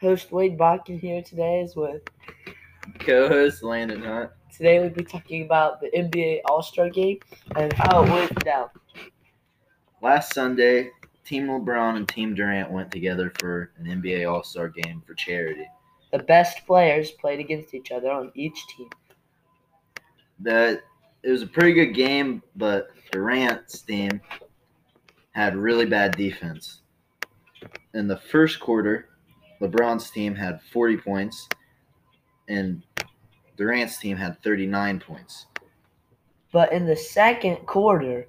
Host 0.00 0.32
Wade 0.32 0.58
Botkin 0.58 0.98
here 0.98 1.22
today 1.22 1.60
is 1.60 1.76
with 1.76 2.02
co-host 2.98 3.62
Landon 3.62 4.02
Hunt. 4.02 4.30
today 4.54 4.78
we'll 4.80 4.90
be 4.90 5.04
talking 5.04 5.44
about 5.44 5.80
the 5.80 5.90
NBA 5.96 6.40
All 6.46 6.62
Star 6.62 6.90
game 6.90 7.18
and 7.56 7.72
how 7.72 8.04
it 8.04 8.10
went 8.10 8.44
down. 8.44 8.68
Last 10.02 10.34
Sunday, 10.34 10.90
Team 11.24 11.46
LeBron 11.46 11.96
and 11.96 12.06
Team 12.06 12.34
Durant 12.34 12.70
went 12.70 12.90
together 12.90 13.32
for 13.38 13.70
an 13.78 13.86
NBA 13.86 14.30
All-Star 14.30 14.68
game 14.68 15.02
for 15.06 15.14
charity. 15.14 15.66
The 16.12 16.18
best 16.18 16.66
players 16.66 17.10
played 17.12 17.40
against 17.40 17.72
each 17.72 17.90
other 17.90 18.10
on 18.10 18.30
each 18.34 18.66
team. 18.76 18.90
That 20.40 20.82
it 21.22 21.30
was 21.30 21.42
a 21.42 21.46
pretty 21.46 21.72
good 21.72 21.94
game, 21.94 22.42
but 22.56 22.88
Durant's 23.10 23.80
team 23.80 24.20
had 25.32 25.56
really 25.56 25.86
bad 25.86 26.16
defense. 26.16 26.82
In 27.94 28.06
the 28.06 28.18
first 28.18 28.60
quarter, 28.60 29.08
LeBron's 29.60 30.10
team 30.10 30.34
had 30.34 30.60
40 30.72 30.96
points 30.98 31.48
and 32.48 32.82
Durant's 33.56 33.98
team 33.98 34.16
had 34.16 34.42
39 34.42 35.00
points. 35.00 35.46
But 36.52 36.72
in 36.72 36.86
the 36.86 36.96
second 36.96 37.66
quarter 37.66 38.26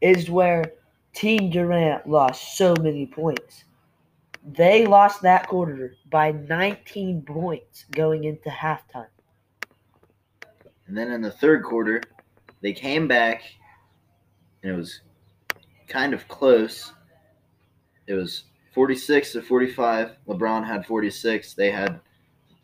is 0.00 0.30
where 0.30 0.72
Team 1.14 1.50
Durant 1.50 2.08
lost 2.08 2.56
so 2.56 2.74
many 2.80 3.06
points. 3.06 3.64
They 4.44 4.86
lost 4.86 5.22
that 5.22 5.48
quarter 5.48 5.96
by 6.10 6.32
19 6.32 7.22
points 7.22 7.84
going 7.90 8.24
into 8.24 8.48
halftime. 8.48 9.08
And 10.86 10.96
then 10.96 11.10
in 11.10 11.20
the 11.20 11.30
third 11.30 11.64
quarter, 11.64 12.02
they 12.60 12.72
came 12.72 13.08
back 13.08 13.42
and 14.62 14.72
it 14.72 14.76
was 14.76 15.00
kind 15.88 16.14
of 16.14 16.28
close. 16.28 16.92
It 18.06 18.14
was 18.14 18.44
46 18.76 19.32
to 19.32 19.40
45. 19.40 20.10
LeBron 20.28 20.66
had 20.66 20.84
46. 20.84 21.54
They 21.54 21.70
had 21.70 21.98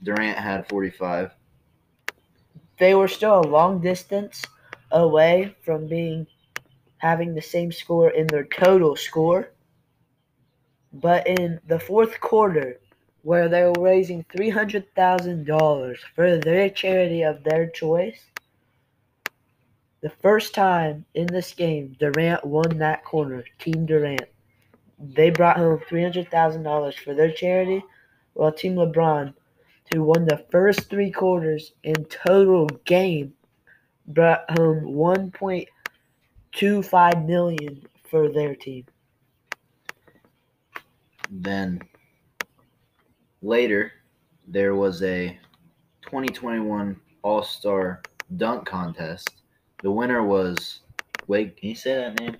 Durant 0.02 0.36
had 0.36 0.68
45. 0.68 1.30
They 2.78 2.94
were 2.94 3.08
still 3.08 3.40
a 3.40 3.48
long 3.48 3.80
distance 3.80 4.42
away 4.90 5.56
from 5.64 5.88
being 5.88 6.26
having 6.98 7.34
the 7.34 7.40
same 7.40 7.72
score 7.72 8.10
in 8.10 8.26
their 8.26 8.44
total 8.44 8.94
score. 8.94 9.52
But 10.92 11.26
in 11.26 11.58
the 11.66 11.80
fourth 11.80 12.20
quarter, 12.20 12.78
where 13.22 13.48
they 13.48 13.62
were 13.62 13.80
raising 13.80 14.22
$300,000 14.24 15.96
for 16.14 16.36
their 16.36 16.68
charity 16.68 17.22
of 17.22 17.42
their 17.42 17.70
choice, 17.70 18.26
the 20.02 20.10
first 20.10 20.54
time 20.54 21.06
in 21.14 21.24
this 21.28 21.54
game, 21.54 21.96
Durant 21.98 22.44
won 22.44 22.76
that 22.76 23.02
corner, 23.02 23.44
Team 23.58 23.86
Durant. 23.86 24.28
They 25.02 25.30
brought 25.30 25.56
home 25.56 25.80
$300,000 25.90 26.94
for 26.94 27.12
their 27.12 27.32
charity, 27.32 27.82
while 28.34 28.52
Team 28.52 28.76
LeBron, 28.76 29.34
who 29.92 30.04
won 30.04 30.26
the 30.26 30.46
first 30.50 30.88
three 30.88 31.10
quarters 31.10 31.72
in 31.82 32.04
total 32.04 32.68
game, 32.84 33.34
brought 34.06 34.48
home 34.56 34.84
1.25 34.84 37.26
million 37.26 37.84
for 38.08 38.30
their 38.30 38.54
team. 38.54 38.86
Then 41.30 41.82
later, 43.42 43.90
there 44.46 44.76
was 44.76 45.02
a 45.02 45.36
2021 46.02 47.00
All 47.22 47.42
Star 47.42 48.02
Dunk 48.36 48.66
Contest. 48.66 49.42
The 49.82 49.90
winner 49.90 50.22
was, 50.22 50.82
wait, 51.26 51.56
can 51.56 51.70
you 51.70 51.74
say 51.74 51.94
that 51.94 52.20
name? 52.20 52.36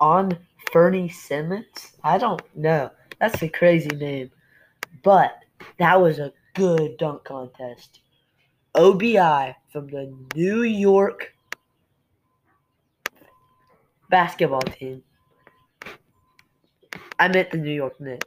On 0.00 0.36
Fernie 0.72 1.08
Simmons? 1.08 1.92
I 2.02 2.18
don't 2.18 2.42
know. 2.56 2.90
That's 3.20 3.42
a 3.42 3.48
crazy 3.48 3.94
name. 3.94 4.30
But 5.02 5.38
that 5.78 6.00
was 6.00 6.18
a 6.18 6.32
good 6.54 6.96
dunk 6.96 7.24
contest. 7.24 8.00
OBI 8.74 9.54
from 9.72 9.88
the 9.88 10.12
New 10.34 10.62
York 10.62 11.34
basketball 14.10 14.62
team. 14.62 15.02
I 17.18 17.28
meant 17.28 17.50
the 17.50 17.58
New 17.58 17.72
York 17.72 18.00
Knicks. 18.00 18.26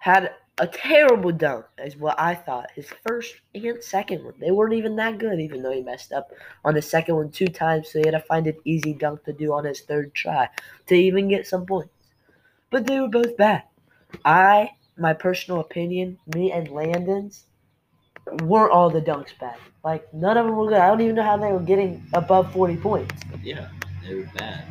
Had 0.00 0.32
a 0.58 0.66
terrible 0.66 1.32
dunk, 1.32 1.64
is 1.78 1.96
what 1.96 2.18
I 2.18 2.34
thought. 2.34 2.70
His 2.74 2.88
first 3.06 3.34
and 3.54 3.82
second 3.82 4.24
one. 4.24 4.34
They 4.38 4.50
weren't 4.50 4.74
even 4.74 4.96
that 4.96 5.18
good, 5.18 5.40
even 5.40 5.62
though 5.62 5.72
he 5.72 5.82
messed 5.82 6.12
up 6.12 6.30
on 6.64 6.74
the 6.74 6.82
second 6.82 7.16
one 7.16 7.30
two 7.30 7.48
times, 7.48 7.90
so 7.90 7.98
he 7.98 8.06
had 8.06 8.12
to 8.12 8.20
find 8.20 8.46
an 8.46 8.56
easy 8.64 8.92
dunk 8.92 9.24
to 9.24 9.32
do 9.32 9.52
on 9.52 9.64
his 9.64 9.80
third 9.80 10.14
try 10.14 10.48
to 10.86 10.94
even 10.94 11.28
get 11.28 11.46
some 11.46 11.66
points. 11.66 11.90
But 12.70 12.86
they 12.86 13.00
were 13.00 13.08
both 13.08 13.36
bad. 13.36 13.64
I, 14.24 14.70
my 14.96 15.12
personal 15.12 15.60
opinion, 15.60 16.18
me 16.34 16.52
and 16.52 16.68
Landon's, 16.68 17.44
weren't 18.42 18.72
all 18.72 18.90
the 18.90 19.00
dunks 19.00 19.36
bad. 19.38 19.56
Like, 19.84 20.12
none 20.14 20.36
of 20.36 20.46
them 20.46 20.54
were 20.54 20.68
good. 20.68 20.78
I 20.78 20.86
don't 20.88 21.00
even 21.00 21.16
know 21.16 21.24
how 21.24 21.36
they 21.36 21.52
were 21.52 21.60
getting 21.60 22.06
above 22.12 22.52
40 22.52 22.76
points. 22.76 23.14
Yeah, 23.42 23.68
they 24.06 24.14
were 24.14 24.30
bad. 24.36 24.64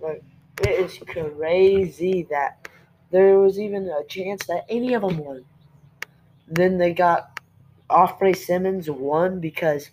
Like 0.00 0.24
it 0.62 0.68
is 0.68 0.98
crazy 1.06 2.26
that 2.28 2.68
there 3.12 3.38
was 3.38 3.60
even 3.60 3.88
a 3.88 4.04
chance 4.04 4.46
that 4.46 4.64
any 4.68 4.94
of 4.94 5.02
them 5.02 5.18
won. 5.18 5.44
Then 6.48 6.78
they 6.78 6.92
got 6.94 7.40
Offrey 7.90 8.34
Simons 8.34 8.90
won 8.90 9.38
because 9.38 9.90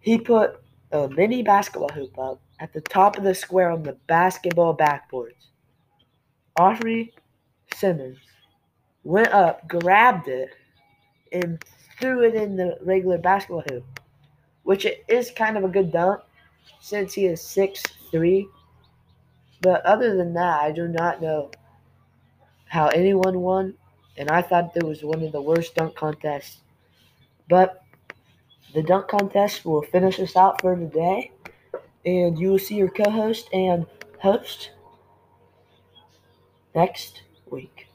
he 0.00 0.18
put 0.18 0.60
a 0.90 1.08
mini 1.08 1.42
basketball 1.42 1.90
hoop 1.90 2.18
up 2.18 2.40
at 2.60 2.72
the 2.72 2.80
top 2.80 3.18
of 3.18 3.24
the 3.24 3.34
square 3.34 3.70
on 3.70 3.82
the 3.82 3.96
basketball 4.06 4.74
backboards. 4.76 5.50
Offrey 6.58 7.12
Simons 7.74 8.18
went 9.02 9.28
up, 9.28 9.68
grabbed 9.68 10.28
it, 10.28 10.50
and 11.32 11.62
threw 12.00 12.24
it 12.24 12.34
in 12.34 12.56
the 12.56 12.78
regular 12.82 13.18
basketball 13.18 13.64
hoop, 13.68 13.84
which 14.62 14.86
it 14.86 15.04
is 15.08 15.30
kind 15.30 15.58
of 15.58 15.64
a 15.64 15.68
good 15.68 15.92
dunk 15.92 16.20
since 16.80 17.12
he 17.12 17.26
is 17.26 17.42
six 17.42 17.82
three. 18.10 18.48
But 19.60 19.84
other 19.84 20.16
than 20.16 20.32
that, 20.34 20.62
I 20.62 20.72
do 20.72 20.88
not 20.88 21.20
know 21.20 21.50
how 22.74 22.88
anyone 22.88 23.40
won, 23.40 23.72
and 24.18 24.28
I 24.28 24.42
thought 24.42 24.76
it 24.76 24.82
was 24.82 25.04
one 25.04 25.22
of 25.22 25.30
the 25.30 25.40
worst 25.40 25.76
dunk 25.76 25.94
contests. 25.94 26.58
But 27.48 27.84
the 28.74 28.82
dunk 28.82 29.06
contest 29.06 29.64
will 29.64 29.82
finish 29.82 30.18
us 30.18 30.34
out 30.34 30.60
for 30.60 30.74
today, 30.74 31.30
and 32.04 32.36
you 32.36 32.50
will 32.50 32.58
see 32.58 32.74
your 32.74 32.90
co 32.90 33.08
host 33.08 33.48
and 33.52 33.86
host 34.20 34.72
next 36.74 37.22
week. 37.48 37.86